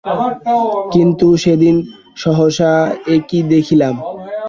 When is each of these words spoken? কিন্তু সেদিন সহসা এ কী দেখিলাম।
কিন্তু 0.93 1.27
সেদিন 1.37 1.75
সহসা 2.15 2.71
এ 3.07 3.15
কী 3.29 3.39
দেখিলাম। 3.43 3.95